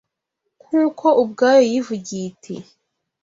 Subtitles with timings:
[0.65, 2.55] nk’uko ubwayo yivugiye iti,